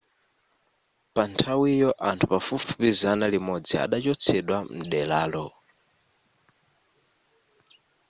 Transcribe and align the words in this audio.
panthawiyo 1.15 1.89
anthu 2.09 2.25
pafupifupi 2.31 2.87
zana 3.01 3.25
limodzi 3.33 3.75
adachotsedwa 3.83 4.57
mderalo 4.77 5.45